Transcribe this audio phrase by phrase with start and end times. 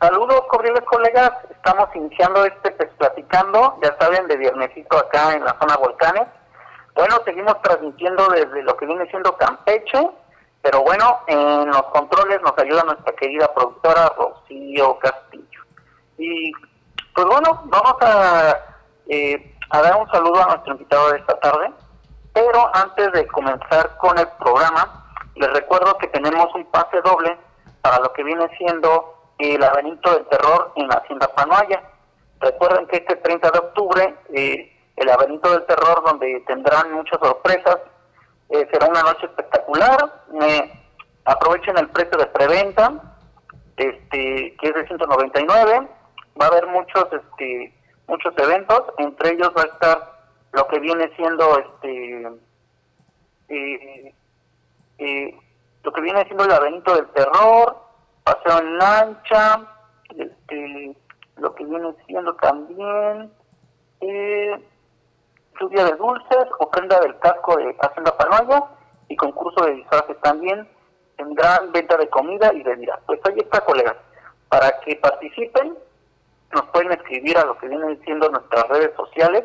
[0.00, 5.54] Saludos cordiales colegas, estamos iniciando este pues, platicando, ya saben, de viernesito acá en la
[5.60, 6.26] zona volcanes.
[6.94, 10.10] Bueno, seguimos transmitiendo desde lo que viene siendo Campeche,
[10.62, 15.62] pero bueno, en los controles nos ayuda nuestra querida productora Rocío Castillo.
[16.18, 16.52] Y
[17.14, 18.58] pues bueno, vamos a,
[19.08, 21.72] eh, a dar un saludo a nuestro invitado de esta tarde,
[22.32, 27.38] pero antes de comenzar con el programa, les recuerdo que tenemos un pase doble
[27.80, 31.82] para lo que viene siendo el laberinto del terror en la Hacienda Panoaya.
[32.40, 37.78] Recuerden que este 30 de octubre, eh, el laberinto del terror, donde tendrán muchas sorpresas,
[38.50, 40.22] eh, será una noche espectacular.
[41.24, 43.16] aprovechen el precio de preventa,
[43.76, 45.88] este, que es de 199.
[46.40, 47.74] Va a haber muchos, este,
[48.06, 50.20] muchos eventos, entre ellos va a estar
[50.52, 52.26] lo que viene siendo, este,
[54.98, 55.38] eh,
[55.82, 57.76] lo que viene siendo el laberinto del terror,
[58.24, 59.60] paseo en lancha,
[60.16, 60.96] este,
[61.36, 63.32] lo que viene siendo también
[64.00, 64.69] eh,
[65.70, 68.64] lluvia de dulces, ofrenda del casco de Hacienda Palmaya
[69.08, 70.68] y concurso de disfraces también.
[71.16, 72.98] Tendrán venta de comida y bebidas.
[73.06, 73.96] Pues ahí está, colegas.
[74.48, 75.76] Para que participen,
[76.52, 79.44] nos pueden escribir a lo que vienen siendo nuestras redes sociales,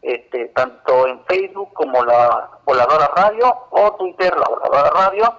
[0.00, 5.34] este, tanto en Facebook como la Voladora Radio o Twitter, la Voladora Radio,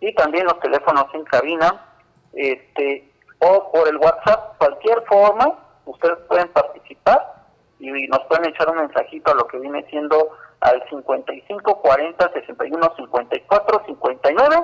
[0.00, 1.86] y también los teléfonos en cabina
[2.32, 7.39] este, o por el WhatsApp, cualquier forma, ustedes pueden participar
[7.80, 10.30] y nos pueden echar un mensajito a lo que viene siendo
[10.60, 14.56] al 55 40 61 54 59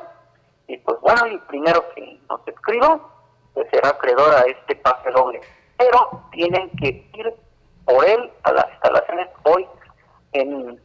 [0.68, 3.00] y pues bueno, el primero que nos escriba
[3.54, 5.40] pues será acreedor a este pase doble.
[5.78, 7.34] Pero tienen que ir
[7.86, 9.66] por él a las instalaciones hoy
[10.32, 10.80] en,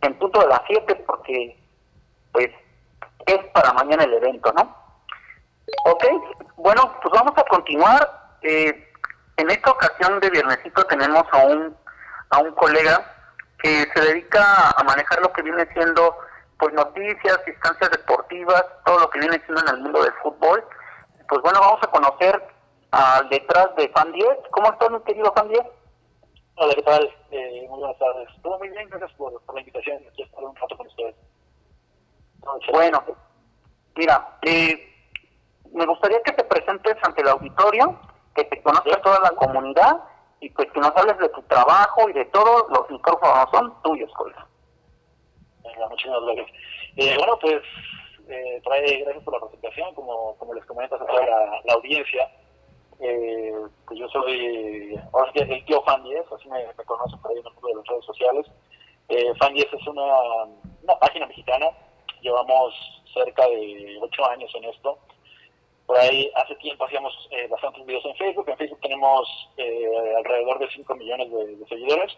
[0.00, 1.58] en punto de las 7 porque
[2.32, 2.48] pues
[3.26, 4.74] es para mañana el evento, ¿no?
[5.86, 6.04] Ok,
[6.56, 8.36] bueno, pues vamos a continuar.
[8.42, 8.92] Eh,
[9.36, 11.76] en esta ocasión de viernesito tenemos a un,
[12.30, 13.14] a un colega
[13.62, 16.16] que se dedica a manejar lo que viene siendo
[16.58, 20.64] pues noticias, instancias deportivas, todo lo que viene siendo en el mundo del fútbol.
[21.28, 22.42] Pues bueno, vamos a conocer
[22.90, 24.28] al detrás de Fan 10.
[24.50, 25.62] ¿Cómo estás, mi querido Fan 10?
[26.56, 27.14] Hola, ¿qué tal?
[27.32, 28.28] Eh, muy buenas tardes.
[28.42, 30.02] Todo muy bien, gracias por, la invitación.
[30.08, 31.16] Aquí estar un rato con ustedes.
[32.72, 33.02] bueno,
[33.96, 34.94] mira, eh,
[35.72, 37.98] me gustaría que te presentes ante el auditorio,
[38.34, 40.00] que te conozca toda la comunidad
[40.40, 42.66] y pues que nos hables de tu trabajo y de todo.
[42.68, 44.46] Los micrófonos son tuyos, colega.
[45.62, 46.50] Venga, muchísimas gracias.
[46.96, 47.62] Eh, bueno, pues
[48.28, 52.30] eh, trae, gracias por la presentación, como, como les comentas a toda la, audiencia.
[53.00, 53.52] Eh,
[53.86, 57.46] pues yo soy, ahora el tío Fan 10, así me, me conocen por ahí en
[57.46, 58.46] el mundo de las redes sociales.
[59.08, 60.44] Eh, Fan 10 es una,
[60.82, 61.66] una página mexicana,
[62.20, 62.74] llevamos
[63.12, 64.98] cerca de ocho años en esto.
[65.86, 68.48] Por ahí hace tiempo hacíamos eh, bastantes videos en Facebook.
[68.48, 69.28] En Facebook tenemos
[69.58, 72.16] eh, alrededor de 5 millones de, seguidores.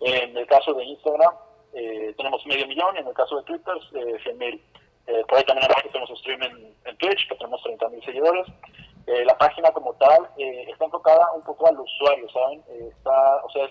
[0.00, 1.34] En el caso de Instagram
[1.74, 2.96] eh, tenemos medio millón.
[2.96, 3.74] En el caso de Twitter,
[4.22, 4.62] 100 mil.
[5.28, 8.46] por ahí también hacemos stream en, Twitch, que tenemos 30 mil seguidores.
[9.06, 12.64] la página como tal está enfocada un poco al usuario, ¿saben?
[12.88, 13.68] está, o sea,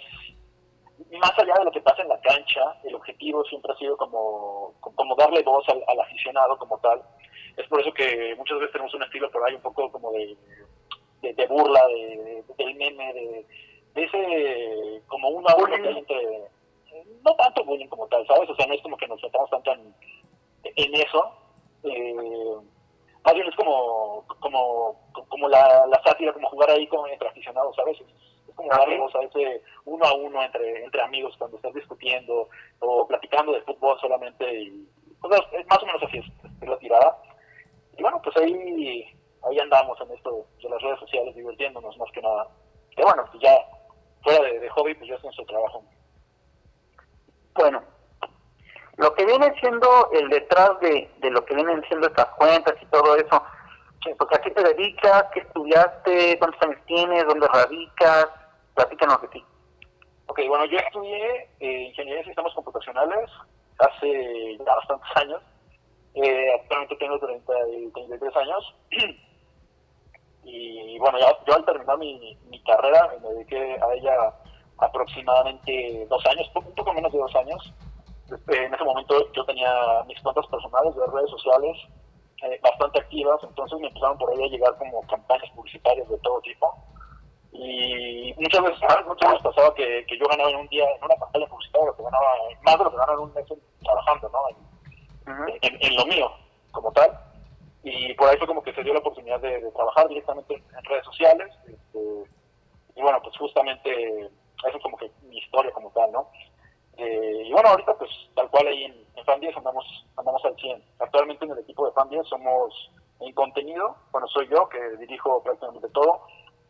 [1.19, 4.75] más allá de lo que pasa en la cancha, el objetivo siempre ha sido como,
[4.79, 7.01] como darle voz al aficionado como tal
[7.57, 10.35] es por eso que muchas veces tenemos un estilo por ahí un poco como de,
[11.21, 13.45] de, burla, de, del meme, de,
[13.95, 16.49] ese como una burla entre,
[17.23, 18.49] no tanto bullying como tal, ¿sabes?
[18.49, 19.93] O sea, no es como que nos centramos tanto en,
[20.63, 21.31] en eso.
[21.83, 22.55] Eh,
[23.23, 24.99] más bien es como, como,
[25.29, 27.97] como la, la sátira, como jugar ahí como entre aficionados, ¿sabes?
[28.01, 32.49] Es como darle a ese uno a uno entre, entre amigos cuando estás discutiendo
[32.79, 34.87] o platicando de fútbol solamente y
[35.21, 37.17] pues, es más o menos así es, la tirada
[38.23, 39.05] pues ahí,
[39.43, 42.47] ahí andamos en esto de las redes sociales, divirtiéndonos más que nada.
[42.95, 43.55] Que bueno, pues ya
[44.23, 45.83] fuera de, hobby, pues ya es nuestro trabajo.
[47.55, 47.83] Bueno,
[48.97, 52.85] lo que viene siendo el detrás de, de lo que vienen siendo estas cuentas y
[52.87, 53.43] todo eso,
[54.17, 58.27] pues a qué te dedicas, qué estudiaste, cuántos años tienes, dónde radicas,
[58.75, 59.45] platícanos de ti.
[60.27, 63.29] Ok, bueno, yo estudié eh, Ingeniería de Sistemas Computacionales
[63.79, 65.41] hace ya bastantes años.
[66.15, 68.75] Eh, actualmente tengo 30 y 33 años.
[70.43, 74.33] y bueno, ya, yo al terminar mi, mi carrera me dediqué a ella
[74.77, 77.73] aproximadamente dos años, un poco menos de dos años.
[78.31, 81.77] Este, en ese momento yo tenía mis cuentas personales de redes sociales
[82.41, 86.41] eh, bastante activas, entonces me empezaron por ahí a llegar como campañas publicitarias de todo
[86.41, 86.73] tipo.
[87.51, 91.15] Y muchas veces, muchas veces pasaba que, que yo ganaba en un día, en una
[91.15, 92.27] campaña publicitaria, que ganaba,
[92.63, 93.45] más de lo que ganaba en un mes
[93.83, 94.72] trabajando, ¿no?
[95.25, 96.31] En, lo mío,
[96.71, 97.11] como tal.
[97.83, 101.05] Y por ahí fue como que se dio la oportunidad de, trabajar directamente en, redes
[101.05, 101.53] sociales.
[101.67, 102.23] Este,
[102.95, 106.29] y bueno, pues justamente eso es como que mi historia como tal, ¿no?
[106.97, 110.55] Eh, y bueno, ahorita pues tal cual ahí en, en Fan 10 andamos, andamos al
[110.55, 110.83] 100.
[110.99, 115.41] Actualmente en el equipo de Fan 10 somos en contenido, bueno, soy yo que dirijo
[115.43, 116.21] prácticamente todo.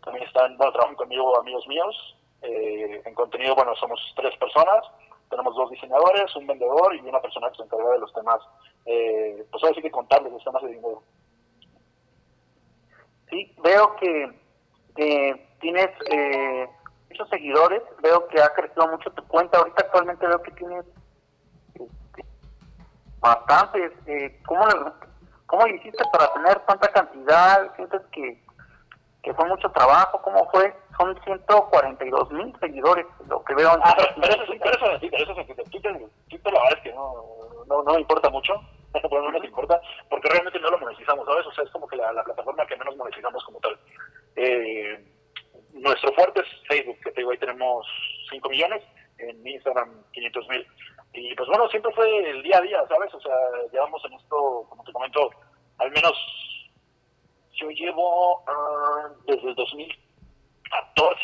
[0.03, 2.15] También están, bueno, trabajan conmigo amigos míos.
[2.41, 4.85] Eh, en contenido, bueno, somos tres personas.
[5.33, 8.39] Tenemos dos diseñadores, un vendedor y una persona que se encarga de los temas,
[8.85, 11.01] eh, pues ahora sí que contarles los temas de dinero.
[13.31, 14.31] Sí, veo que,
[15.59, 16.69] tienes eh,
[17.09, 19.57] muchos seguidores, veo que ha crecido mucho tu cuenta.
[19.57, 20.85] Ahorita actualmente veo que tienes
[21.73, 22.25] este,
[23.19, 23.91] bastantes.
[24.05, 24.67] Eh, ¿cómo,
[25.47, 27.75] ¿Cómo hiciste para tener tanta cantidad?
[27.75, 28.42] ¿Sientes que,
[29.23, 30.21] que fue mucho trabajo?
[30.21, 30.75] ¿Cómo fue?
[30.97, 33.71] Son 142 mil seguidores, lo que veo.
[33.81, 35.33] Ah, pero, eso, sí, pero eso, sí, pero eso
[36.29, 37.13] Twitter, la verdad es que no,
[37.67, 38.53] no, no me importa mucho,
[39.11, 41.47] no me importa, porque realmente no lo monetizamos, ¿sabes?
[41.47, 43.79] O sea, es como que la, la plataforma que menos monetizamos como tal.
[44.35, 45.05] Eh,
[45.71, 47.87] nuestro fuerte es Facebook, que te digo, ahí tenemos
[48.29, 48.83] 5 millones,
[49.19, 50.67] en Instagram 500 mil.
[51.13, 53.13] Y pues bueno, siempre fue el día a día, ¿sabes?
[53.13, 53.35] O sea,
[53.71, 55.29] llevamos en esto, como te comento,
[55.77, 56.13] al menos
[57.53, 61.19] yo llevo uh, desde el 2014,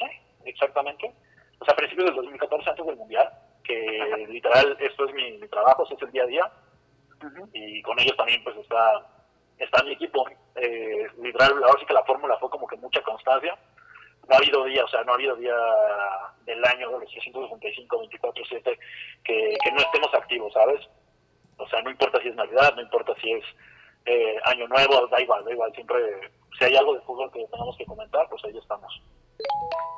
[0.46, 1.14] exactamente,
[1.60, 3.30] o sea, a principios del 2014, antes del Mundial,
[3.64, 6.52] que literal esto es mi, trabajo, es el día a día,
[7.54, 9.06] y con ellos también pues está,
[9.58, 10.26] está mi equipo.
[10.56, 13.58] Eh, literal, ahora sí que la fórmula fue como que mucha constancia,
[14.28, 15.56] no ha habido día, o sea, no ha habido día
[16.46, 18.80] del año de los 365, 24, 7
[19.24, 20.88] que, que no estemos activos, ¿sabes?
[21.58, 23.44] O sea, no importa si es Navidad, no importa si es
[24.10, 25.98] eh, Año Nuevo, da igual, da igual, siempre,
[26.58, 29.02] si hay algo de fútbol que tengamos que comentar, pues ahí estamos.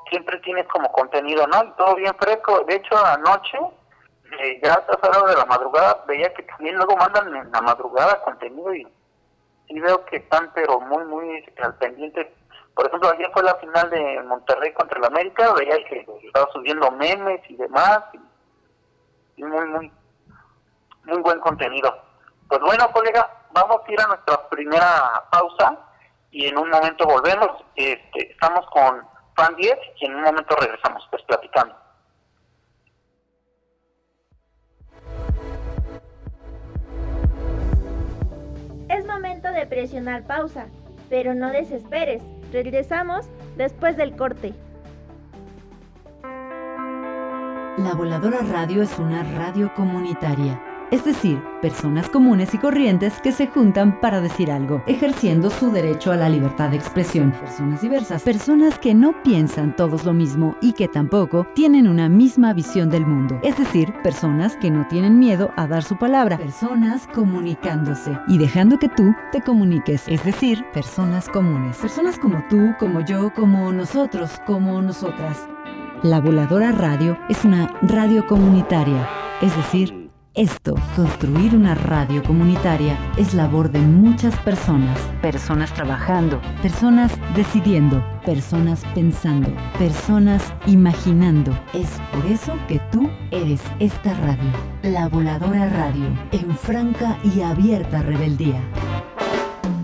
[0.09, 1.63] Siempre tienes como contenido, ¿no?
[1.63, 2.63] Y todo bien fresco.
[2.67, 3.57] De hecho, anoche,
[4.39, 8.73] eh, ya a de la madrugada, veía que también luego mandan en la madrugada contenido
[8.75, 8.87] y,
[9.67, 12.33] y veo que están, pero muy, muy al pendiente
[12.75, 16.89] por ejemplo, ayer fue la final de Monterrey contra el América, veía que estaba subiendo
[16.91, 17.99] memes y demás,
[19.35, 19.91] y, muy, muy,
[21.03, 21.93] muy buen contenido.
[22.47, 25.77] Pues bueno, colega, vamos a ir a nuestra primera pausa
[26.31, 27.63] y en un momento volvemos.
[27.75, 29.05] Este, estamos con
[29.35, 31.75] Fan 10 y en un momento regresamos, pues platicando.
[38.89, 40.67] Es momento de presionar pausa,
[41.09, 42.21] pero no desesperes
[42.51, 44.53] Regresamos después del corte.
[47.77, 53.47] La Voladora Radio es una radio comunitaria es decir, personas comunes y corrientes que se
[53.47, 57.31] juntan para decir algo, ejerciendo su derecho a la libertad de expresión.
[57.31, 62.53] Personas diversas, personas que no piensan todos lo mismo y que tampoco tienen una misma
[62.53, 63.39] visión del mundo.
[63.41, 68.77] Es decir, personas que no tienen miedo a dar su palabra, personas comunicándose y dejando
[68.77, 71.77] que tú te comuniques, es decir, personas comunes.
[71.77, 75.47] Personas como tú, como yo, como nosotros, como nosotras.
[76.03, 79.07] La Voladora Radio es una radio comunitaria,
[79.41, 80.00] es decir,
[80.33, 84.97] esto, construir una radio comunitaria, es labor de muchas personas.
[85.21, 91.51] Personas trabajando, personas decidiendo, personas pensando, personas imaginando.
[91.73, 94.51] Es por eso que tú eres esta radio,
[94.83, 98.61] la voladora radio, en franca y abierta rebeldía.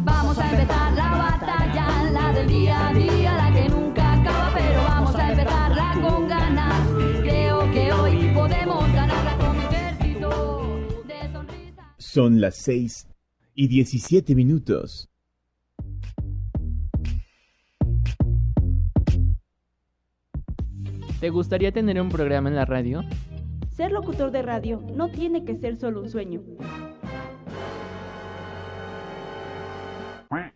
[0.06, 0.87] Vamos a empezar
[12.18, 13.08] son las 6
[13.54, 15.08] y 17 minutos.
[21.20, 23.04] ¿Te gustaría tener un programa en la radio?
[23.70, 26.42] Ser locutor de radio no tiene que ser solo un sueño.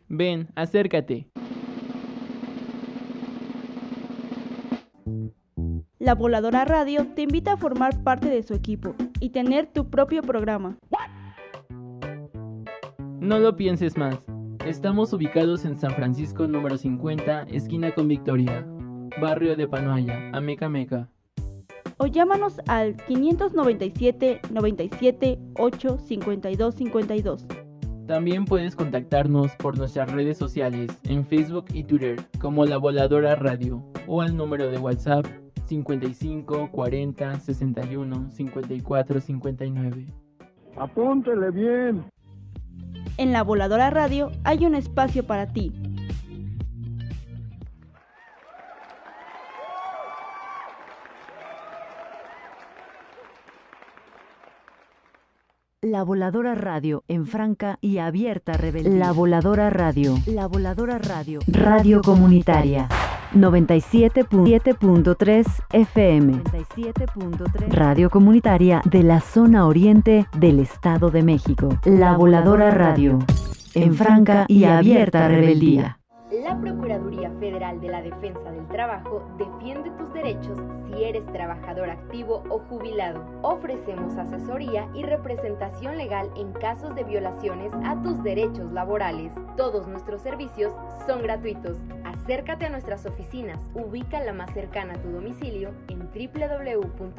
[0.07, 1.29] Ven, acércate.
[5.99, 10.23] La Voladora Radio te invita a formar parte de su equipo y tener tu propio
[10.23, 10.79] programa.
[13.21, 14.17] No lo pienses más.
[14.65, 18.65] Estamos ubicados en San Francisco número 50, esquina con Victoria,
[19.21, 21.07] barrio de Panoaya, Ameca Meca.
[21.97, 27.45] O llámanos al 597 97 8 52 52.
[28.07, 33.85] También puedes contactarnos por nuestras redes sociales en Facebook y Twitter como La Voladora Radio
[34.07, 35.27] o al número de WhatsApp
[35.67, 40.07] 55 40 61 54 59.
[40.75, 42.10] Apúntele bien.
[43.17, 45.71] En la Voladora Radio hay un espacio para ti.
[55.83, 58.99] La Voladora Radio en franca y abierta rebeldía.
[58.99, 60.15] La Voladora Radio.
[60.27, 61.39] La Voladora Radio.
[61.47, 62.87] Radio comunitaria.
[63.33, 66.43] 97.7.3 FM.
[66.43, 71.69] 97.3 Radio comunitaria de la zona oriente del Estado de México.
[71.85, 73.19] La Voladora Radio.
[73.73, 75.97] En franca y abierta rebeldía.
[76.43, 80.57] La Procuraduría Federal de la Defensa del Trabajo defiende tus derechos
[80.87, 83.23] si eres trabajador activo o jubilado.
[83.41, 89.33] Ofrecemos asesoría y representación legal en casos de violaciones a tus derechos laborales.
[89.55, 90.73] Todos nuestros servicios
[91.05, 91.77] son gratuitos.
[92.23, 93.57] Acércate a nuestras oficinas.
[93.73, 97.09] Ubica la más cercana a tu domicilio en www.gov.mx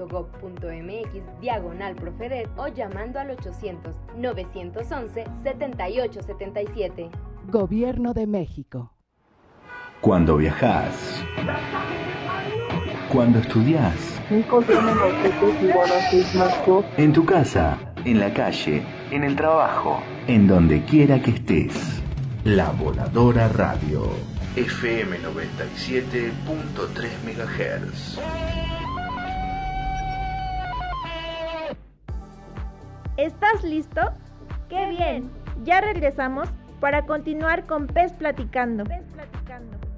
[1.40, 7.10] diagonal profedet o llamando al 800 911 7877.
[7.48, 8.92] Gobierno de México.
[10.00, 11.24] Cuando viajas.
[13.12, 14.20] Cuando estudias.
[16.96, 22.00] En tu casa, en la calle, en el trabajo, en donde quiera que estés.
[22.44, 24.31] La Voladora Radio.
[24.56, 28.18] FM 97.3 MHz.
[33.16, 34.00] ¿Estás listo?
[34.68, 35.30] ¡Qué bien!
[35.64, 38.84] Ya regresamos para continuar con Pez Platicando.
[38.84, 39.91] Pez Platicando.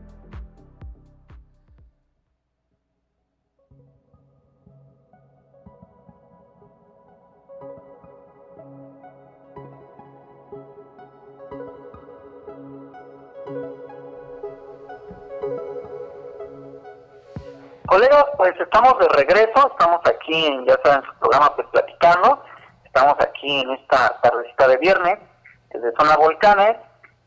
[17.94, 22.42] Colegas, pues estamos de regreso, estamos aquí en, ya saben, su programa Pues Platicando,
[22.84, 25.18] estamos aquí en esta tardecita de viernes,
[25.72, 26.76] desde Zona Volcanes,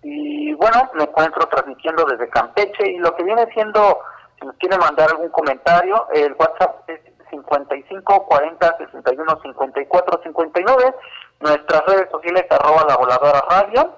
[0.03, 4.01] y bueno, me encuentro transmitiendo desde Campeche, y lo que viene siendo,
[4.37, 10.95] si nos quieren mandar algún comentario, el WhatsApp es 55 40 61 54 59,
[11.39, 13.95] nuestras redes sociales arroba la voladora radio,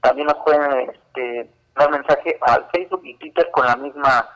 [0.00, 4.28] también nos pueden este, dar mensaje al Facebook y Twitter con la misma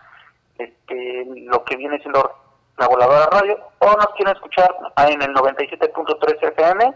[0.59, 2.35] este, lo que viene siendo
[2.79, 6.93] la voladora radio o nos quieren escuchar en el 97.3 FM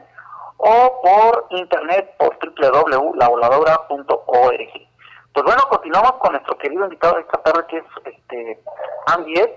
[0.59, 4.89] o por internet por www.lavoladora.org.
[5.33, 8.63] Pues bueno, continuamos con nuestro querido invitado de esta tarde que es este
[9.07, 9.51] Andy Ed,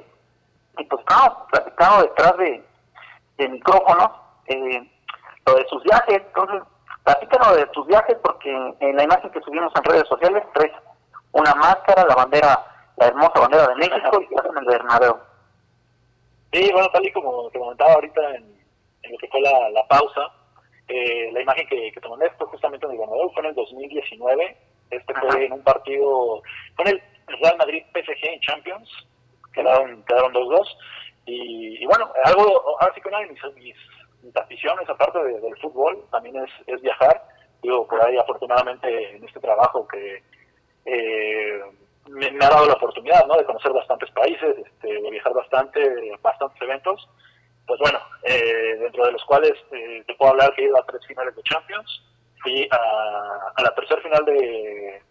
[0.78, 2.64] y pues estamos platicando detrás de,
[3.38, 4.10] de micrófonos
[4.48, 4.90] eh,
[5.46, 6.64] lo de sus viajes, entonces
[7.04, 10.74] platícanos de tus viajes porque en la imagen que subimos en redes sociales traes
[11.32, 12.66] una máscara, la bandera
[13.00, 15.18] la hermosa bandera de México y en el Bernabéu.
[16.52, 18.60] Sí, bueno, tal y como te comentaba ahorita en,
[19.04, 20.32] en lo que fue la, la pausa,
[20.88, 23.56] eh, la imagen que, que te mandé fue justamente en el Bernabéu, fue en el
[23.56, 24.58] 2019,
[24.92, 26.42] este fue en un partido,
[26.76, 27.02] fue en el
[27.42, 28.90] Real Madrid PSG en Champions,
[29.54, 30.68] quedaron quedaron 2-2,
[31.26, 33.78] y, y, bueno, algo, ahora sí que una de mis, mis,
[34.24, 37.24] mis aficiones, aparte de, del fútbol, también es, es viajar,
[37.62, 40.24] digo, por ahí afortunadamente en este trabajo que...
[40.86, 41.62] Eh,
[42.10, 43.36] me, ha dado la oportunidad ¿no?
[43.38, 45.80] de conocer bastantes países, este, de viajar bastante,
[46.22, 47.08] bastantes eventos.
[47.66, 50.86] Pues bueno, eh, dentro de los cuales eh, te puedo hablar que he ido a
[50.86, 52.04] tres finales de Champions,
[52.42, 55.04] fui a, la tercera final de,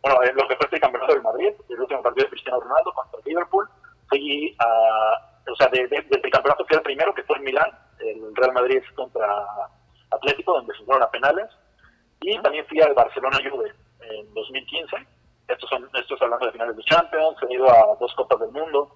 [0.00, 2.92] bueno, en lo que fue el campeonato del Madrid, el último partido de Cristiano Ronaldo
[2.92, 3.68] contra el Liverpool,
[4.08, 8.36] fui a, o sea, de, el campeonato fui al primero, que fue en Milán, el
[8.36, 9.44] Real Madrid contra
[10.10, 11.50] Atlético, donde se fueron a penales,
[12.20, 14.96] y también fui al Barcelona Juve en 2015
[15.48, 18.90] estos son estos hablando de finales de Champions, he ido a dos Copas del Mundo,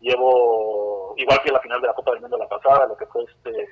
[0.00, 3.24] llevo, igual que la final de la Copa del Mundo la pasada, lo que fue
[3.24, 3.68] este,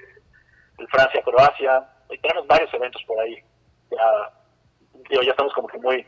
[0.79, 1.89] el Francia-Croacia,
[2.23, 3.37] tenemos varios eventos por ahí,
[3.91, 4.33] ya,
[5.11, 6.07] digo, ya estamos como que muy,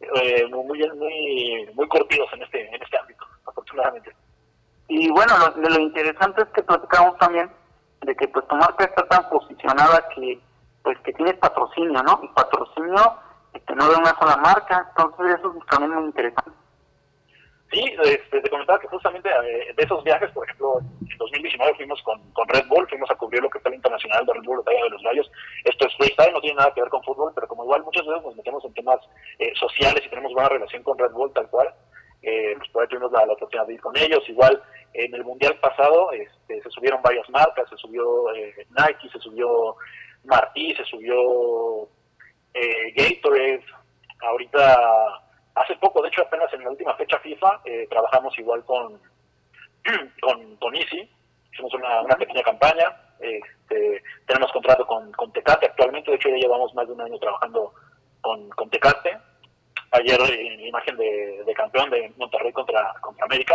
[0.00, 4.14] eh, muy, muy, muy curtidos en este, en este ámbito, afortunadamente.
[4.88, 7.50] Y bueno, lo, lo interesante es que platicamos también
[8.02, 10.38] de que pues tu marca está tan posicionada que
[10.82, 12.20] pues que tienes patrocinio, ¿no?
[12.22, 13.18] Y patrocinio
[13.56, 16.50] este, no de una sola marca, entonces eso es también muy interesante.
[17.72, 22.00] Sí, este, te comentaba que justamente eh, de esos viajes, por ejemplo, en 2019 fuimos
[22.02, 24.58] con, con Red Bull, fuimos a cubrir lo que fue el internacional de Red Bull,
[24.58, 25.30] Batalla de los Gallos.
[25.64, 28.22] Esto es freestyle, no tiene nada que ver con fútbol, pero como igual muchas veces
[28.22, 29.00] nos metemos en temas
[29.38, 31.74] eh, sociales y tenemos buena relación con Red Bull, tal cual,
[32.22, 34.22] eh, pues por tuvimos la, la, oportunidad de ir con ellos.
[34.28, 34.62] Igual
[34.94, 39.76] en el mundial pasado este, se subieron varias marcas, se subió eh, Nike, se subió
[40.24, 41.88] Martí, se subió
[42.56, 43.64] eh, Gatorade.
[44.22, 45.22] Ahorita
[45.56, 49.00] Hace poco, de hecho, apenas en la última fecha FIFA, eh, trabajamos igual con,
[50.20, 51.10] con, con Easy,
[51.50, 56.36] hicimos una, una pequeña campaña, este, tenemos contrato con, con, Tecate actualmente, de hecho ya
[56.36, 57.72] llevamos más de un año trabajando
[58.20, 59.16] con, con Tecate.
[59.92, 63.54] Ayer en la imagen de, de, campeón de Monterrey contra, contra América,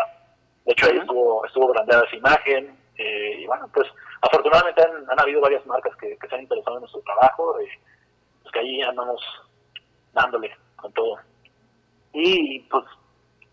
[0.66, 3.88] de hecho ahí estuvo, estuvo brandeada esa imagen, eh, y bueno, pues
[4.22, 7.70] afortunadamente han, han habido varias marcas que, que, se han interesado en nuestro trabajo, eh,
[8.52, 9.22] pues que ahí andamos
[10.14, 11.18] dándole con todo
[12.14, 12.84] y pues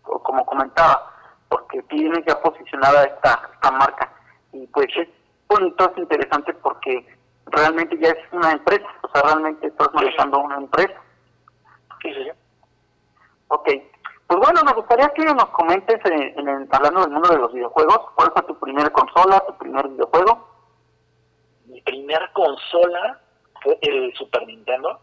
[0.03, 1.13] como comentaba
[1.47, 4.13] porque tiene ya posicionada esta, esta marca
[4.51, 5.07] y pues es
[5.47, 7.05] bonito, es interesante porque
[7.45, 10.99] realmente ya es una empresa, o sea, realmente estás manejando una empresa.
[12.01, 12.31] Sí, sí, sí.
[13.47, 13.69] Ok,
[14.27, 18.11] pues bueno, me gustaría que nos comentes, en, en hablando del mundo de los videojuegos,
[18.15, 20.47] ¿cuál fue tu primera consola, tu primer videojuego?
[21.65, 23.19] Mi primera consola
[23.61, 24.99] fue el Super Nintendo.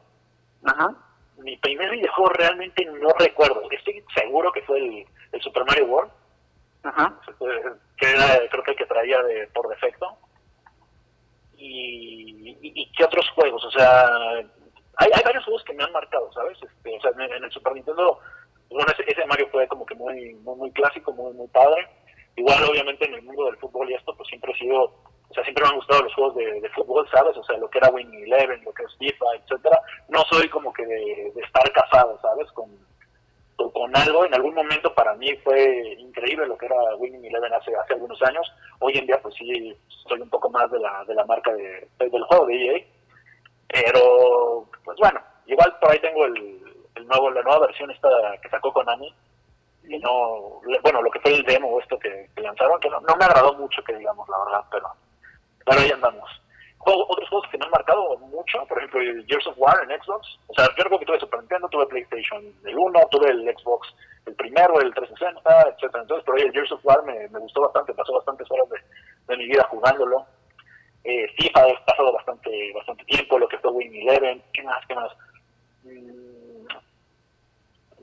[0.65, 0.97] Ajá
[1.39, 3.63] mi primer videojuego realmente no recuerdo.
[3.71, 6.13] Estoy seguro que fue el, el Super Mario World.
[6.83, 7.19] Ajá.
[7.97, 10.17] Que era, creo que el que traía de, por defecto.
[11.57, 14.07] Y, y, y, qué otros juegos, o sea,
[14.97, 16.59] hay, hay varios juegos que me han marcado, ¿sabes?
[16.63, 18.19] Este, o sea, en, en, el Super Nintendo,
[18.69, 21.89] bueno, ese, ese, Mario fue como que muy, muy, muy clásico, muy, muy padre.
[22.37, 24.93] Igual, obviamente, en el mundo del fútbol y esto, pues siempre he sido
[25.29, 27.37] o sea, siempre me han gustado los juegos de, fútbol, ¿sabes?
[27.37, 29.81] O sea, lo que era Winning Eleven, lo que es FIFA, etcétera.
[30.09, 32.51] No soy como que de, estar casado, ¿sabes?
[32.53, 32.71] Con,
[33.57, 34.25] con, algo.
[34.25, 38.23] En algún momento para mí fue increíble lo que era Winning Eleven hace, hace algunos
[38.23, 38.51] años.
[38.79, 39.77] Hoy en día, pues sí,
[40.09, 42.85] soy un poco más de la, de la marca de, del juego de EA.
[43.69, 46.63] Pero, pues bueno, igual por ahí tengo el,
[46.95, 48.09] el nuevo, la nueva versión esta
[48.41, 49.13] que sacó Konami.
[49.89, 53.17] Y no, bueno, lo que fue el demo esto que, que lanzaron, que no, no
[53.17, 54.89] me agradó mucho, que digamos, la verdad, pero
[55.67, 56.31] pero ahí andamos.
[56.79, 60.39] Otros juegos que me han marcado mucho, por ejemplo, Gears of War en Xbox.
[60.47, 63.93] O sea, yo recuerdo que tuve Super Nintendo, tuve PlayStation el 1, tuve el Xbox
[64.27, 66.03] el primero, el 360, etcétera.
[66.03, 68.79] Entonces, por ahí el Gears of War me, me gustó bastante, pasó bastantes horas de,
[69.27, 70.27] de mi vida jugándolo.
[71.09, 74.95] Eh, FIFA he pasado bastante bastante tiempo, lo que fue Win Eleven, ¿qué más, qué
[74.97, 75.13] más?
[75.85, 76.67] Mm,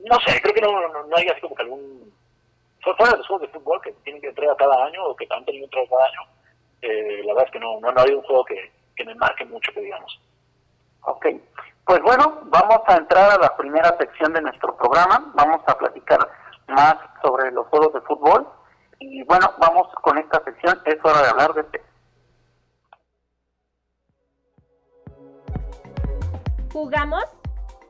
[0.08, 2.12] no sé, creo que no, no, hay así como que algún...
[2.82, 5.44] Fuera de los juegos de fútbol que tienen que entregar cada año o que han
[5.44, 6.20] tenido entrega cada año,
[6.84, 9.14] eh, la verdad es que no, no, no ha habido un juego que, que, me
[9.14, 10.20] marque mucho, que digamos.
[11.02, 11.26] Ok,
[11.86, 16.18] pues bueno, vamos a entrar a la primera sección de nuestro programa, vamos a platicar
[16.68, 18.46] más sobre los juegos de fútbol
[18.98, 21.82] y bueno, vamos con esta sección, es hora de hablar de PES.
[26.72, 27.24] ¿Jugamos?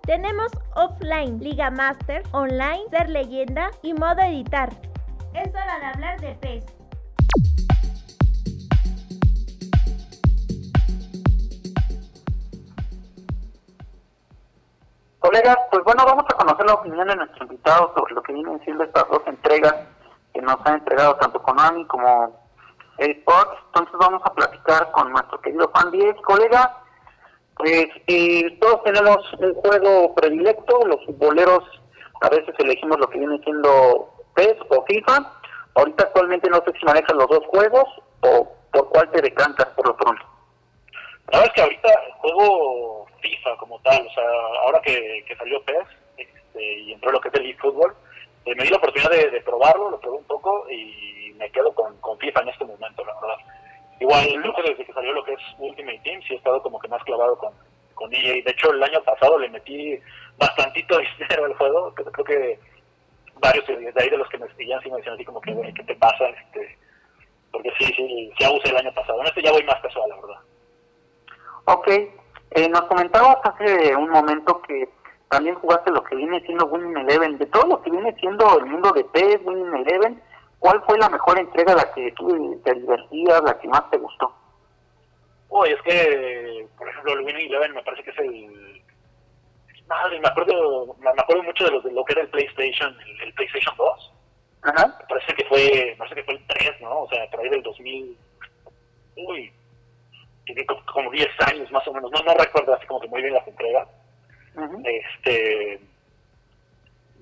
[0.03, 4.71] Tenemos offline, Liga Master, online, ser leyenda y modo editar.
[5.33, 6.84] Es hora de hablar de PES.
[15.25, 18.61] Colegas, pues bueno, vamos a conocer la opinión de nuestro invitado sobre lo que vienen
[18.63, 19.75] siendo estas dos entregas
[20.35, 22.45] que nos han entregado tanto Konami como
[22.99, 23.57] Xbox.
[23.69, 26.17] Entonces vamos a platicar con nuestro querido Juan 10.
[26.21, 26.77] Colega,
[27.57, 31.65] pues eh, todos tenemos un juego predilecto, los futboleros
[32.21, 35.33] a veces elegimos lo que viene siendo PES o FIFA.
[35.77, 37.87] Ahorita actualmente no sé si manejas los dos juegos
[38.21, 40.23] o por cuál te decantas por lo pronto.
[41.33, 44.25] La verdad es que ahorita juego FIFA como tal, o sea,
[44.63, 47.95] ahora que, que salió PES este, y entró lo que es el eFootball,
[48.45, 51.75] eh, me di la oportunidad de, de, probarlo, lo probé un poco y me quedo
[51.75, 53.37] con, con FIFA en este momento, la verdad.
[54.01, 56.89] Igual, que desde que salió lo que es Ultimate Team, sí he estado como que
[56.89, 57.55] más clavado con,
[57.95, 58.43] con EA.
[58.45, 59.99] De hecho, el año pasado le metí
[60.37, 62.59] bastantito dinero al juego, creo, creo que
[63.41, 65.73] varios de ahí de los que me seguían sí me decían así como que, güey,
[65.73, 66.29] ¿qué te pasa?
[66.29, 66.79] Este,
[67.51, 69.21] porque sí, sí, sí abusé el año pasado.
[69.21, 70.41] En este ya voy más casual, la verdad.
[71.67, 71.89] Ok,
[72.55, 74.89] eh, nos comentabas hace un momento que
[75.29, 77.39] también jugaste lo que viene siendo Winning Eleven.
[77.39, 80.23] De todo lo que viene siendo el mundo de PES, Winning Eleven,
[80.61, 84.33] ¿cuál fue la mejor entrega, la que tú te divertías, la que más te gustó?
[85.49, 88.83] Uy, es que, por ejemplo, el Winning Eleven me parece que es el...
[89.89, 93.21] Madre, me acuerdo, me acuerdo mucho de lo, de lo que era el PlayStation, el,
[93.23, 94.13] el PlayStation 2.
[94.63, 94.97] Ajá.
[94.99, 97.01] Me parece que fue, me parece que fue el 3, ¿no?
[97.01, 98.17] O sea, por ahí del 2000...
[99.17, 99.53] Uy,
[100.93, 103.47] como 10 años más o menos, no, no recuerdo así como que muy bien las
[103.47, 103.89] entregas,
[104.85, 105.81] Este,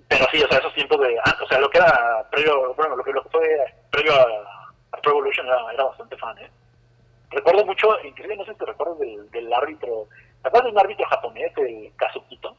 [0.08, 2.96] pero sí, o sea, esos tiempos de, ah, o sea, lo que era previo, bueno,
[2.96, 6.50] lo que, lo que fue previo a, a Pro Evolution era, era bastante fan, ¿eh?
[7.30, 10.06] Recuerdo mucho, inclusive no sé si te recuerdas del, del árbitro,
[10.42, 12.54] ¿te acuerdas de un árbitro japonés, el Kazukito?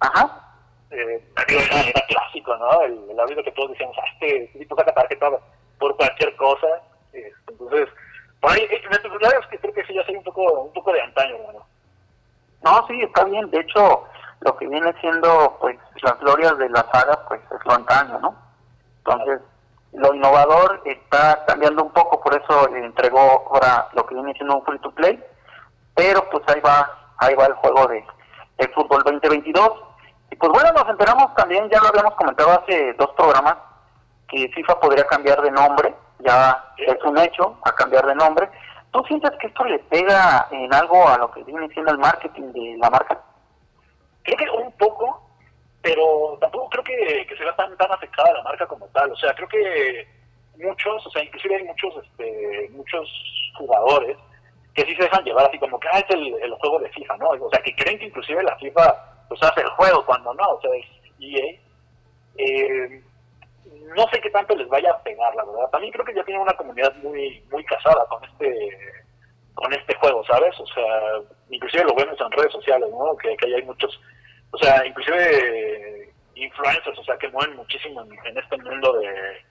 [0.00, 0.42] Ajá.
[0.90, 2.80] Eh, era, era clásico, ¿no?
[2.82, 5.30] El, el árbitro que todos decíamos, ah, este, este tipo saca tarjeta
[5.78, 6.68] por cualquier cosa.
[7.12, 7.88] Este, entonces,
[8.40, 10.92] por ahí, la verdad es que creo que sí ya soy un poco, un poco
[10.92, 11.66] de antaño, hermano.
[12.62, 13.50] No, sí, está bien.
[13.50, 14.04] De hecho,
[14.40, 18.34] lo que viene siendo, pues, las glorias de la saga, pues, es lo antaño, ¿no?
[18.98, 19.40] Entonces,
[19.96, 24.56] lo innovador está cambiando un poco, por eso le entregó ahora lo que viene siendo
[24.56, 25.22] un free to play,
[25.94, 28.04] pero pues ahí va, ahí va el juego de
[28.58, 29.72] el fútbol 2022.
[30.30, 33.56] Y pues bueno, nos enteramos también, ya lo habíamos comentado hace dos programas,
[34.28, 38.48] que FIFA podría cambiar de nombre, ya es un hecho, a cambiar de nombre.
[38.90, 42.52] ¿Tú sientes que esto le pega en algo a lo que viene siendo el marketing
[42.52, 43.20] de la marca?
[44.22, 45.22] Creo que un poco,
[45.82, 49.12] pero tampoco creo que, que se vea tan, tan afectada la marca como tal.
[49.12, 50.08] O sea, creo que
[50.58, 53.08] muchos, o sea, inclusive hay muchos, este, muchos
[53.58, 54.16] jugadores
[54.74, 57.16] que sí se dejan llevar así como que ah, es el, el juego de FIFA,
[57.16, 57.28] ¿no?
[57.30, 58.94] O sea, que creen que inclusive la FIFA
[59.28, 60.86] pues hace el juego cuando no, o sea, es
[61.18, 61.60] EA.
[62.38, 63.02] Eh,
[63.94, 65.70] no sé qué tanto les vaya a pegar, la verdad.
[65.70, 68.68] También creo que ya tienen una comunidad muy muy casada con este
[69.56, 70.54] con este juego, ¿sabes?
[70.60, 70.84] O sea,
[71.48, 73.16] inclusive lo vemos en redes sociales, ¿no?
[73.16, 73.98] Que, que hay muchos,
[74.50, 79.42] o sea, inclusive influencers, o sea, que mueven muchísimo en, este mundo de,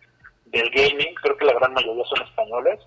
[0.46, 1.16] del gaming.
[1.16, 2.80] Creo que la gran mayoría son españoles,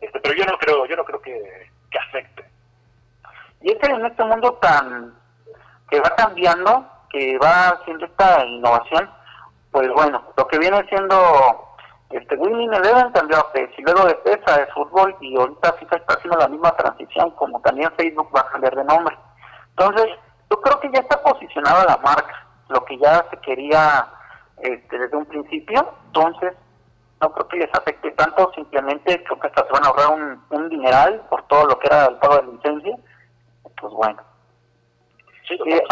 [0.00, 2.44] este, pero yo no creo, yo no creo que, que afecte.
[3.60, 5.14] Y es que en este mundo tan
[5.90, 9.10] que va cambiando, que va haciendo esta innovación,
[9.70, 11.16] pues bueno, que viene siendo
[12.10, 15.72] este Winning Eleven cambió a PES y luego de PES a de fútbol y ahorita
[15.72, 19.16] FIFA está haciendo la misma transición como también Facebook va a cambiar de nombre.
[19.70, 20.08] Entonces,
[20.50, 24.06] yo creo que ya está posicionada la marca, lo que ya se quería
[24.58, 26.52] este, desde un principio, entonces
[27.22, 30.44] no creo que les afecte tanto, simplemente creo que hasta se van a ahorrar un,
[30.50, 32.94] un dineral por todo lo que era el pago de licencia,
[33.80, 34.20] pues bueno.
[35.48, 35.82] Eh,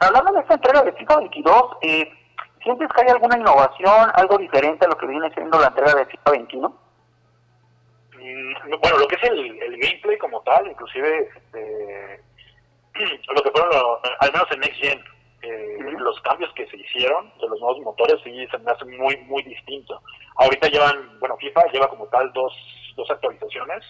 [0.00, 2.25] hablando de esta entrega de FIFA 22, eh,
[2.66, 6.06] ¿sientes que hay alguna innovación, algo diferente a lo que viene siendo la entrega de
[6.06, 6.68] FIFA 21?
[8.18, 12.20] Mm, bueno, lo que es el, el gameplay como tal, inclusive este,
[13.34, 15.04] lo que fueron, lo- al menos en Next Gen,
[15.42, 19.16] eh, los cambios que se hicieron de los nuevos motores sí se me hace muy,
[19.28, 20.02] muy distinto.
[20.36, 22.52] Ahorita llevan, bueno, FIFA lleva como tal dos,
[22.96, 23.84] dos actualizaciones.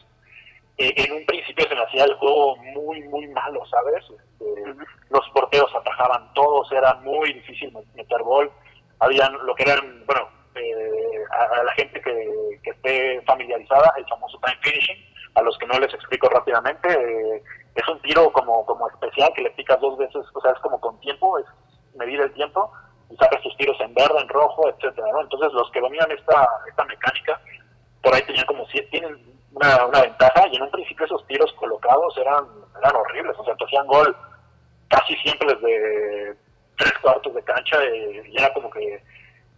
[0.78, 4.04] Eh, en un principio se me hacía el juego muy, muy malo, ¿sabes?
[4.10, 4.74] Este,
[5.08, 8.50] Los porteros atajaban todos, era muy difícil met- meter gol.
[9.00, 14.06] Habían lo que eran, bueno, eh, a, a la gente que, que esté familiarizada, el
[14.06, 14.96] famoso time finishing,
[15.34, 17.42] a los que no les explico rápidamente, eh,
[17.74, 20.80] es un tiro como, como especial que le picas dos veces, o sea, es como
[20.80, 21.44] con tiempo, es
[21.94, 22.72] medir el tiempo
[23.10, 25.20] y sacas tus tiros en verde, en rojo, etcétera, ¿no?
[25.20, 27.40] Entonces los que dominan esta, esta mecánica,
[28.02, 29.14] por ahí tenían como si tienen
[29.52, 32.46] una, una ventaja y en un principio esos tiros colocados eran,
[32.80, 34.16] eran horribles, o sea, te hacían gol
[34.88, 36.36] casi siempre desde
[36.76, 39.02] tres cuartos de cancha eh, y era como que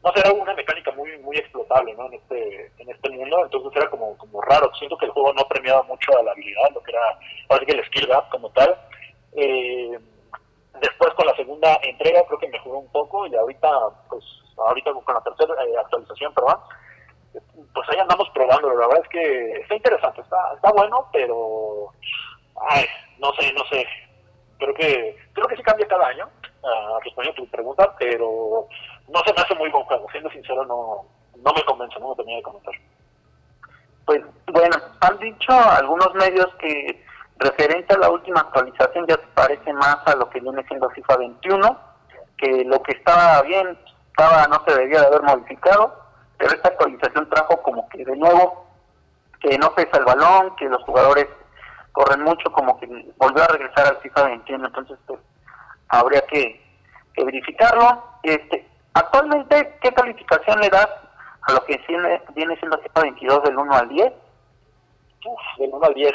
[0.03, 2.07] no sé, era una mecánica muy muy explotable ¿no?
[2.07, 4.71] en este en este mundo entonces era como como raro.
[4.79, 7.85] Siento que el juego no premiaba mucho a la habilidad lo que era que el
[7.87, 8.77] skill gap como tal.
[9.35, 9.99] Eh,
[10.81, 13.69] después con la segunda entrega creo que mejoró un poco y ahorita
[14.09, 14.25] pues
[14.57, 16.59] ahorita con la tercera eh, actualización perdón
[17.75, 21.93] pues ahí andamos probando la verdad es que está interesante está está bueno pero
[22.71, 22.87] ay,
[23.19, 23.85] no sé no sé.
[24.59, 26.29] Creo que creo que sí cambia cada año
[26.65, 28.69] ah, respondiendo a tu pregunta pero
[29.09, 30.07] no se me hace muy buen juego.
[30.11, 31.05] Siendo sincero no
[31.43, 32.75] no me convence no me tenía de comentar
[34.05, 37.05] Pues bueno, han dicho algunos medios que
[37.39, 41.79] referente a la última actualización ya parece más a lo que viene siendo FIFA 21,
[42.37, 43.79] que lo que estaba bien
[44.11, 45.95] estaba no se debía de haber modificado,
[46.37, 48.67] pero esta actualización trajo como que de nuevo
[49.41, 51.29] que no pesa el balón, que los jugadores
[51.93, 55.21] corren mucho, como que volvió a regresar al FIFA 21, entonces pues
[55.89, 56.61] habría que,
[57.15, 58.03] que verificarlo.
[58.23, 60.89] Este, actualmente, ¿qué calificación le das
[61.43, 64.13] a lo que viene, viene siendo FIFA 22 del 1 al 10?
[65.25, 66.15] Uf, del 1 al 10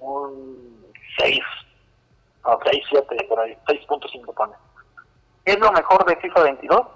[0.00, 1.40] un 6
[2.44, 4.54] o 6, 7 por ahí 6.5 pone
[5.44, 6.86] ¿Es lo mejor de FIFA 22?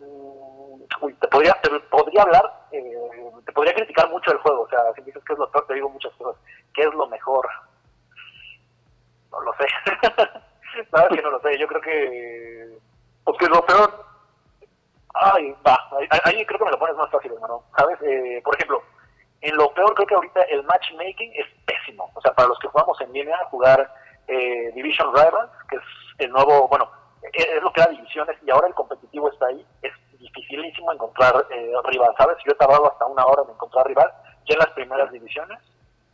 [0.00, 4.68] Mm, Uy, te podría, te podría hablar, eh, te podría criticar mucho el juego, o
[4.68, 6.40] sea, si dices que es lo peor, te digo muchas cosas.
[6.74, 7.46] ¿Qué es lo mejor?
[9.30, 9.66] No lo sé.
[10.90, 12.78] Sabes que no lo sé, yo creo que...
[13.24, 14.04] Pues que es lo peor.
[15.14, 17.64] Ay, va, ahí, ahí creo que me lo pones más fácil, hermano.
[17.76, 17.98] ¿Sabes?
[18.02, 18.82] Eh, por ejemplo,
[19.40, 21.76] en lo peor creo que ahorita el matchmaking es pésimo.
[21.86, 22.10] pésimo.
[22.14, 23.90] O sea, para los que jugamos en línea, jugar
[24.28, 25.82] eh, Division Rivals, que es
[26.18, 26.90] el nuevo, bueno,
[27.32, 31.46] es, es lo que era divisiones y ahora el competitivo está ahí, es dificilísimo encontrar
[31.50, 32.36] eh, rival, ¿sabes?
[32.44, 34.10] Yo he tardado hasta una hora en encontrar rival,
[34.46, 35.58] ya en las primeras divisiones.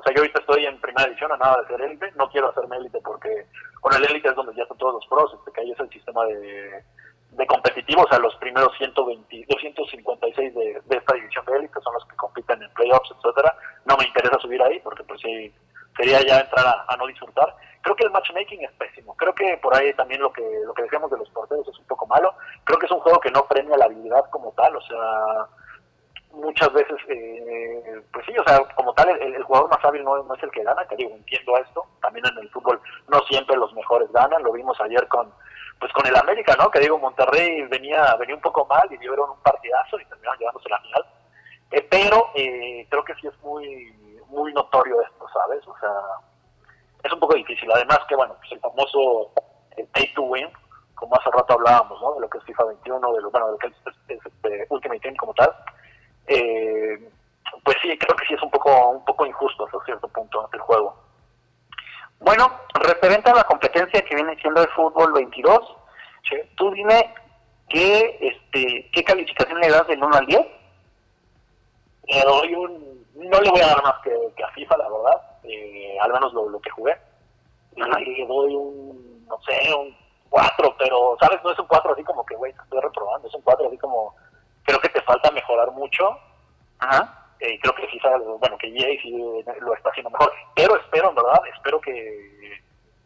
[0.03, 2.51] O sea, yo ahorita estoy en primera división, a nada de ser élite, no quiero
[2.51, 3.47] hacerme élite porque
[3.81, 6.25] con el élite es donde ya están todos los pros, este, ahí es el sistema
[6.25, 6.83] de,
[7.31, 11.95] de competitivo, o sea, los primeros 120, 256 de, de esta división de élite son
[11.95, 13.55] los que compiten en playoffs, etcétera.
[13.85, 15.55] No me interesa subir ahí porque pues sí,
[15.97, 17.55] sería ya entrar a, a no disfrutar.
[17.83, 19.15] Creo que el matchmaking es pésimo.
[19.17, 21.87] Creo que por ahí también lo que lo que decíamos de los porteros es un
[21.87, 22.35] poco malo.
[22.65, 25.47] Creo que es un juego que no premia la habilidad como tal, o sea,
[26.33, 30.23] muchas veces, eh, pues sí, o sea, como tal, el, el jugador más hábil no,
[30.23, 33.57] no, es el que gana, que digo, entiendo esto, también en el fútbol no siempre
[33.57, 35.33] los mejores ganan, lo vimos ayer con
[35.79, 36.71] pues con el América, ¿no?
[36.71, 40.69] Que digo, Monterrey venía venía un poco mal y dieron un partidazo y terminaron llevándose
[40.69, 41.07] la final,
[41.73, 43.93] eh, pero eh, creo que sí es muy
[44.29, 45.67] muy notorio esto, ¿sabes?
[45.67, 45.93] O sea,
[47.03, 49.33] es un poco difícil, además que, bueno, pues el famoso
[49.77, 50.49] eh, pay to win,
[50.95, 52.15] como hace rato hablábamos, ¿no?
[52.15, 54.27] De lo que es FIFA 21, de lo, bueno, de lo que es, es, es
[54.27, 55.53] este Ultimate Team como tal,
[56.27, 57.11] eh,
[57.65, 60.61] pues sí, creo que sí es un poco un poco injusto hasta cierto punto el
[60.61, 60.97] juego.
[62.21, 65.77] Bueno, referente a la competencia que viene siendo el fútbol 22,
[66.29, 66.37] sí.
[66.57, 67.15] tú dime
[67.69, 70.41] qué este qué calificación le das del 1 al 10.
[72.09, 75.23] Le doy un, no le voy a dar más que, que a FIFA, la verdad,
[75.45, 76.97] eh, al menos lo, lo que jugué.
[77.77, 79.97] Le doy un, no sé, un
[80.33, 81.43] 4, pero, ¿sabes?
[81.45, 83.79] No es un 4 así como que, güey, te estoy reprobando, es un 4 así
[83.79, 84.15] como,
[84.65, 86.19] creo que te falta mejorar mucho.
[86.79, 87.27] Ajá.
[87.41, 89.11] Eh, creo que FIFA, bueno, que EA sí
[89.61, 90.33] lo está haciendo mejor.
[90.55, 92.61] Pero espero, en verdad, espero que,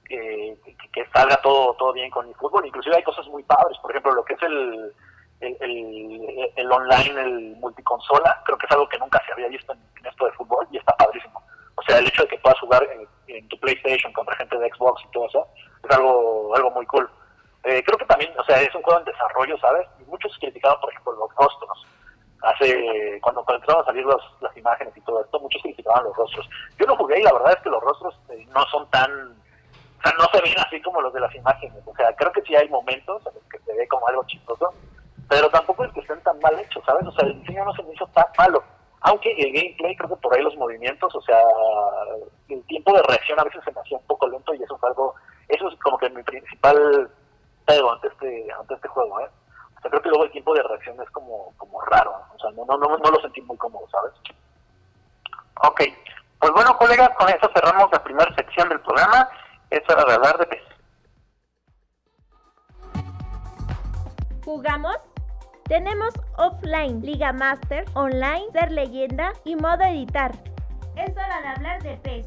[0.05, 0.57] que,
[0.93, 2.67] que salga todo todo bien con el fútbol.
[2.67, 4.93] Inclusive hay cosas muy padres, por ejemplo, lo que es el,
[5.41, 9.73] el, el, el online, el multiconsola, creo que es algo que nunca se había visto
[9.73, 11.43] en, en, esto de fútbol y está padrísimo.
[11.77, 14.71] O sea, el hecho de que puedas jugar en, en tu PlayStation contra gente de
[14.71, 15.49] Xbox y todo eso,
[15.83, 17.09] es algo, algo muy cool.
[17.67, 19.89] Eh, creo que también, o sea, es un juego en desarrollo, ¿sabes?
[20.07, 21.87] Muchos criticaban, por ejemplo, los rostros
[22.43, 26.49] hace cuando, empezaron a salir los, las imágenes y todo esto, muchos criticaban los rostros.
[26.79, 30.03] Yo lo jugué y la verdad es que los rostros eh, no son tan, o
[30.03, 31.83] sea, no se ven así como los de las imágenes.
[31.85, 34.73] O sea, creo que sí hay momentos en los que se ve como algo chistoso,
[35.29, 37.05] pero tampoco es que estén tan mal hechos, ¿sabes?
[37.05, 38.63] O sea, el diseño no se me hizo tan malo.
[39.01, 41.41] Aunque el gameplay, creo que por ahí los movimientos, o sea,
[42.49, 44.89] el tiempo de reacción a veces se me hacía un poco lento y eso fue
[44.89, 45.15] algo,
[45.49, 47.11] eso es como que mi principal
[47.69, 49.31] ante este, ante este juego, ¿eh?
[49.83, 52.77] Creo que luego el tiempo de reacción es como, como raro, o sea, no, no,
[52.77, 54.13] no, no lo sentí muy cómodo, ¿sabes?
[55.63, 55.83] Ok,
[56.39, 59.29] pues bueno, colegas, con eso cerramos la primera sección del programa.
[59.71, 60.63] Es hora de hablar de PES.
[64.45, 64.97] ¿Jugamos?
[65.65, 70.33] Tenemos offline, Liga Master, online, ser leyenda y modo editar.
[70.95, 72.27] Es hora de hablar de PES.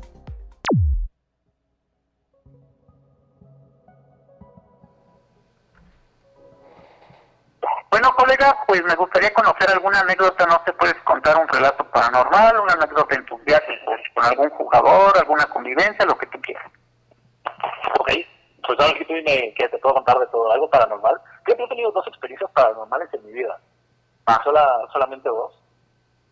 [7.91, 12.59] Bueno, colega, pues me gustaría conocer alguna anécdota, no sé, puedes contar un relato paranormal,
[12.59, 16.71] una anécdota en tus viajes pues, con algún jugador, alguna convivencia, lo que tú quieras.
[17.99, 18.11] Ok,
[18.67, 21.19] pues ahora que tú dime que te puedo contar de todo, algo paranormal.
[21.43, 23.59] Creo que he tenido dos experiencias paranormales en mi vida,
[24.27, 24.39] ah.
[24.43, 25.59] Sola, solamente dos.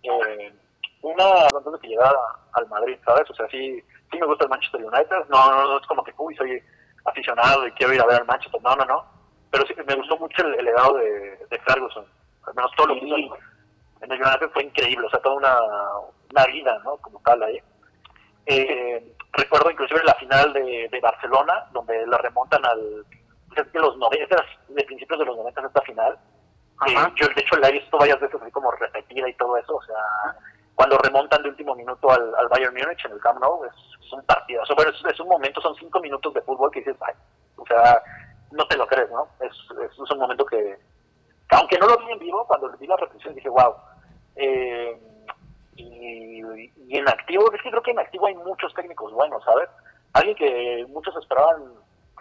[0.04, 0.54] Eh,
[1.02, 2.20] una antes de que llegara
[2.54, 3.30] al Madrid, ¿sabes?
[3.30, 6.14] O sea, sí, sí me gusta el Manchester United, no, no, no es como que,
[6.18, 6.64] uy, soy
[7.04, 9.17] aficionado y quiero ir a ver al Manchester, no, no, no
[9.52, 12.06] pero sí me gustó mucho el, el legado de, de, Ferguson,
[12.46, 13.16] al menos todo lo que hizo
[14.02, 15.58] en el United fue increíble, o sea, toda una,
[16.32, 16.98] una vida, ¿no?
[16.98, 17.60] Como tal ahí.
[18.46, 23.06] Eh, recuerdo inclusive la final de, de, Barcelona, donde la remontan al,
[23.54, 24.36] pues, de los 90,
[24.70, 26.18] de principios de los 90 esta final.
[26.88, 29.76] Eh, yo de hecho la he visto varias veces así como repetida y todo eso,
[29.76, 29.96] o sea,
[30.76, 34.14] cuando remontan de último minuto al, al Bayern Múnich en el Camp Nou, es, es
[34.14, 36.82] un partido, o sea, bueno, es, es un momento, son cinco minutos de fútbol que
[36.82, 37.16] dices, ay,
[37.56, 38.00] o sea,
[38.52, 39.28] no te lo crees, ¿no?
[39.40, 40.78] Es, es, es, un momento que,
[41.50, 43.76] aunque no lo vi en vivo, cuando vi la repetición dije, wow.
[44.36, 45.00] Eh,
[45.76, 49.70] y, y, en activo, es que creo que en activo hay muchos técnicos buenos, ¿sabes?
[50.14, 51.62] Alguien que muchos esperaban,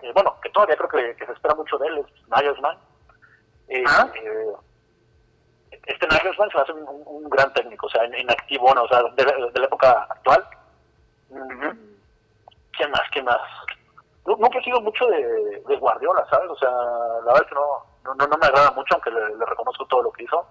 [0.02, 2.76] eh, bueno, que todavía creo que, que, se espera mucho de él es Nagelsmann.
[3.68, 4.10] Eh, ¿Ah?
[5.86, 8.82] este Nagelsmann se hace un, un, un, gran técnico, o sea, en, en activo, bueno,
[8.82, 10.44] o sea, de, de, la época actual.
[11.30, 11.78] Uh -huh.
[12.76, 13.02] ¿Qué más?
[13.10, 13.40] ¿Qué más?
[14.26, 16.50] Nunca he sido mucho de, de, Guardiola, ¿sabes?
[16.50, 19.44] O sea, la verdad es que no, no, no me agrada mucho, aunque le, le,
[19.46, 20.44] reconozco todo lo que hizo.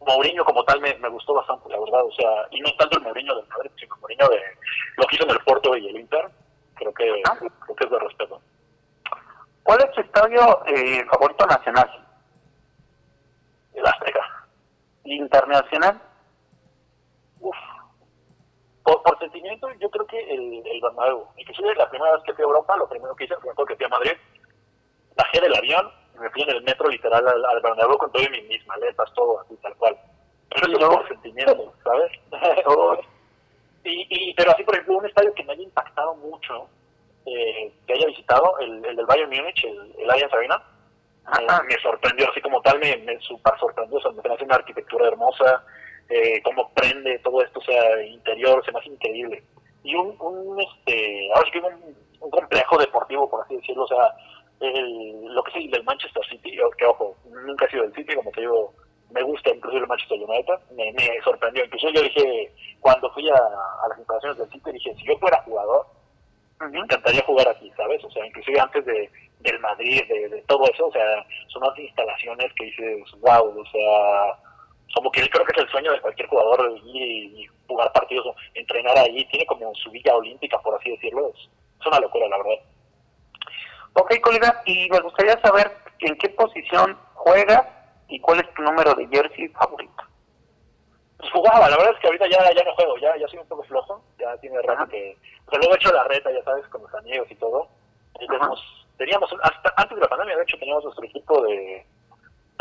[0.00, 3.04] Mourinho como tal me, me, gustó bastante, la verdad, o sea, y no tanto el
[3.04, 4.40] Mourinho del Madrid, sino el Mourinho de
[4.96, 6.30] lo que hizo en el Porto y el Inter,
[6.74, 7.36] creo que, ¿Ah?
[7.36, 8.40] creo que es de respeto.
[9.62, 12.08] ¿Cuál es tu estadio eh, favorito nacional?
[13.74, 14.46] El Azteca.
[15.04, 16.00] ¿Internacional?
[17.40, 17.56] Uf.
[18.90, 21.26] Por, por sentimiento, yo creo que el, el Bernabéu.
[21.36, 23.86] Inclusive la primera vez que fui a Europa, lo primero que hice, fue que fui
[23.86, 24.12] a Madrid,
[25.16, 28.48] bajé del avión, me fui en el metro literal al, al Bernabéu con todo mis,
[28.48, 29.96] mis maletas, todo así, tal cual.
[30.50, 32.10] Pero eso es por sentimiento, ¿sabes?
[33.84, 36.66] y, y, pero así, por ejemplo, un estadio que me haya impactado mucho,
[37.26, 40.62] eh, que haya visitado, el, el del Bayern Múnich, el, el Allianz Arena,
[41.38, 44.56] me, me sorprendió, así como tal, me, me super sorprendió, o sea, me parece una
[44.56, 45.64] arquitectura hermosa,
[46.10, 49.42] eh, cómo prende todo esto, o sea, interior, se me hace increíble.
[49.82, 53.88] Y un, un este, ahora sí que un, un complejo deportivo, por así decirlo, o
[53.88, 54.14] sea,
[54.60, 58.14] el, lo que es el del Manchester City, que ojo, nunca he sido del City,
[58.14, 58.74] como te digo,
[59.10, 61.64] me gusta incluso el Manchester United, me, me sorprendió.
[61.64, 65.42] Incluso yo dije, cuando fui a, a las instalaciones del City, dije, si yo fuera
[65.42, 65.86] jugador,
[66.70, 68.04] me encantaría jugar aquí, ¿sabes?
[68.04, 71.78] O sea, inclusive antes de del Madrid, de, de todo eso, o sea, son unas
[71.78, 74.49] instalaciones que dices, wow, o sea,
[74.94, 78.98] como que creo que es el sueño de cualquier jugador ir y, jugar partidos, entrenar
[78.98, 81.48] ahí, tiene como su villa olímpica, por así decirlo, es,
[81.80, 82.64] es una locura, la verdad.
[83.94, 87.64] Ok, colega, y me gustaría saber en qué posición juegas
[88.08, 90.02] y cuál es tu número de jersey favorito.
[91.18, 93.46] Pues jugaba, la verdad es que ahorita ya, ya no juego, ya, ya soy un
[93.46, 96.66] poco flojo, ya tiene rato que, o sea, luego he hecho la reta, ya sabes,
[96.68, 97.68] con los amigos y todo,
[98.18, 98.60] y tenemos,
[98.96, 101.86] teníamos, hasta antes de la pandemia, de hecho, teníamos nuestro equipo de,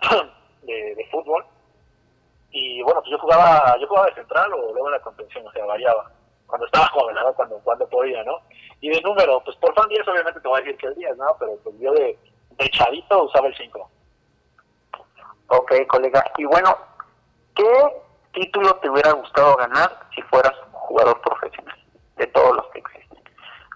[0.64, 1.46] de, de fútbol,
[2.52, 5.52] y bueno, pues yo jugaba, yo jugaba de central o luego en la contención, o
[5.52, 6.12] sea, variaba,
[6.48, 7.34] cuando estaba joven, ¿no?
[7.34, 8.40] cuando, cuando podía, ¿no?
[8.82, 11.18] Y de número, pues por fan 10 obviamente te voy a decir que el 10,
[11.18, 11.36] ¿no?
[11.40, 12.18] Pero pues yo de,
[12.52, 13.90] de chavito usaba el 5.
[15.48, 16.24] Ok, colega.
[16.38, 16.76] Y bueno,
[17.56, 18.02] ¿qué
[18.34, 21.78] título te hubiera gustado ganar si fueras jugador profesional?
[22.18, 23.24] De todos los que existen.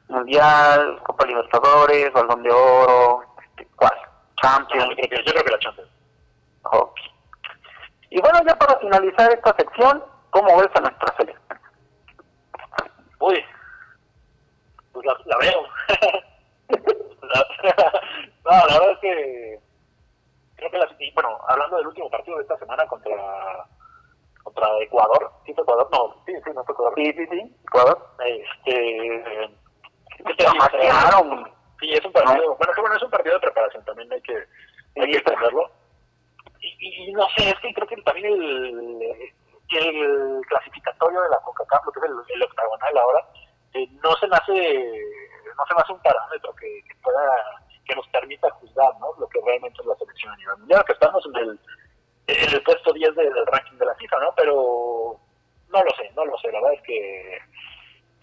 [0.08, 3.94] Mundial, Copa Libertadores, Balón de Oro, este, ¿cuál?
[4.42, 4.90] Champions.
[4.90, 5.90] Yo creo que, yo creo que la Champions.
[6.64, 7.00] Ok.
[8.14, 11.60] Y bueno, ya para finalizar esta sección, ¿cómo ves a nuestra selección?
[13.20, 13.44] Uy,
[14.92, 15.64] pues la, la veo.
[17.24, 17.48] La-
[18.46, 19.60] no, la verdad es que
[20.58, 23.16] creo que la, y bueno, hablando del último partido de esta semana contra
[24.44, 25.90] contra Ecuador, ¿sí fue Ecuador?
[25.92, 26.94] No, sí, sí, no fue Ecuador.
[26.98, 28.10] Sí, sí, sí, Ecuador.
[28.26, 29.56] Este,
[30.38, 30.46] Te.
[31.80, 34.36] Sí, es un partido, bueno, que bueno, es un partido de preparación, también hay que,
[35.02, 35.72] hay que entenderlo.
[36.66, 39.02] Y, y, no sé, es que creo que también el,
[39.70, 43.28] el clasificatorio de la CONCACAF, lo que es el, el octagonal ahora,
[43.74, 44.54] eh, no se me hace,
[45.58, 47.36] no se me hace un parámetro que, que pueda,
[47.86, 49.08] que nos permita juzgar, ¿no?
[49.20, 51.60] Lo que realmente es la selección a nivel mundial, que estamos en el,
[52.28, 54.30] en el puesto 10 de- del ranking de la FIFA, ¿no?
[54.38, 55.20] Pero
[55.70, 57.38] no lo sé, no lo sé, la verdad es que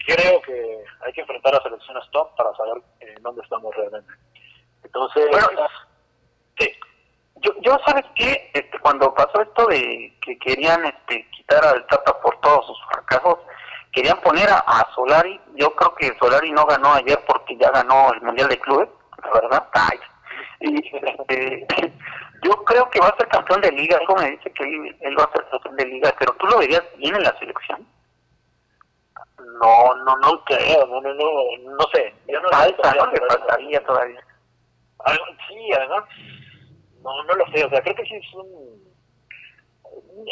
[0.07, 4.11] creo que hay que enfrentar a selecciones top para saber eh, dónde estamos realmente.
[4.83, 5.29] Entonces,
[6.57, 6.73] sí.
[7.41, 8.51] Yo, yo ¿sabes qué?
[8.53, 13.39] Este, cuando pasó esto de que querían este, quitar al Tata por todos sus fracasos,
[13.91, 15.39] querían poner a, a Solari.
[15.55, 18.89] Yo creo que Solari no ganó ayer porque ya ganó el Mundial de Clubes,
[19.23, 19.67] la verdad.
[19.73, 19.99] Ay.
[20.59, 21.67] Y, este,
[22.43, 23.97] yo creo que va a ser campeón de liga.
[23.97, 26.59] Algo me dice que él, él va a ser campeón de liga, pero tú lo
[26.59, 27.87] verías bien en la selección.
[29.37, 32.13] no, no, no creo, no, no, no, no sé.
[32.27, 32.93] Yo no Falta.
[33.11, 34.23] Le faltaría todavía.
[35.47, 36.03] Sí, además,
[37.03, 38.91] no, no lo sé, o sea, creo que sí es un...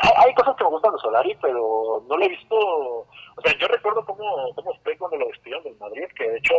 [0.02, 2.56] Hay, hay cosas que me gustan de Solari, pero no lo he visto...
[2.56, 6.54] O sea, yo recuerdo cómo, cómo fue cuando lo despidieron del Madrid, que de hecho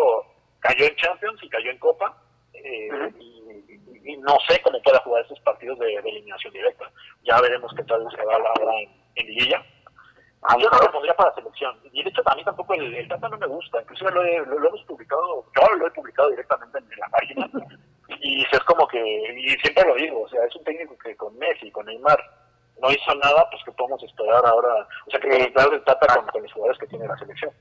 [0.61, 2.16] cayó en Champions y cayó en Copa,
[2.55, 6.90] eh, y, y- y no sé cómo pueda jugar esos partidos de, de eliminación directa.
[7.23, 9.64] Ya veremos qué tal se va ahora en, en Liguilla.
[10.59, 11.79] Yo no lo pondría para selección.
[11.92, 13.83] Y de hecho, a mí tampoco el, el Tata no me gusta.
[13.83, 17.51] Inclusive lo, he- lo, lo hemos publicado, yo lo he publicado directamente en la página.
[18.20, 21.37] Y es como que, y siempre lo digo, o sea, es un técnico que con
[21.38, 22.18] Messi, con Neymar,
[22.81, 24.87] no hizo nada, pues que podemos esperar ahora.
[25.07, 27.53] O sea, que esperar Tata con, con los jugadores que tiene la selección.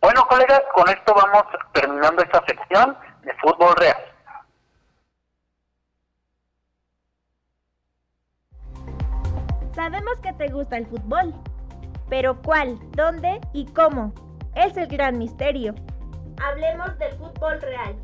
[0.00, 3.96] Bueno, colegas, con esto vamos terminando esta sección de fútbol real.
[9.74, 11.34] Sabemos que te gusta el fútbol,
[12.08, 14.12] pero ¿cuál, dónde y cómo?
[14.54, 15.74] Es el gran misterio.
[16.40, 17.96] Hablemos del fútbol real.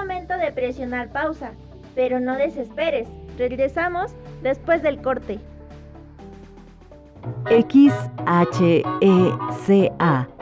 [0.00, 1.52] Momento de presionar pausa,
[1.94, 3.06] pero no desesperes.
[3.38, 5.38] Regresamos después del corte.
[7.44, 8.84] XHECA,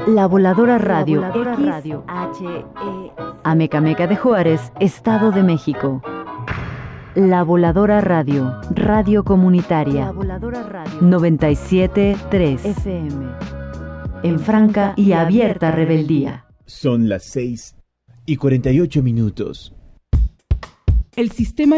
[0.06, 1.22] La Voladora Radio.
[1.22, 2.04] Voladora Radio.
[3.42, 6.02] Amecameca de Juárez, Estado de México.
[7.16, 10.06] La Voladora Radio, Radio Comunitaria.
[10.06, 11.00] La Voladora Radio.
[11.00, 13.26] 97.3 FM.
[14.22, 16.44] En franca y abierta rebeldía.
[16.66, 17.77] Son las 6
[18.28, 19.72] y 48 minutos.
[21.16, 21.76] El sistema